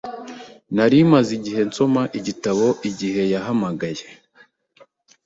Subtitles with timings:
[0.75, 4.05] Nari maze igihe nsoma igitabo igihe yahamagaye.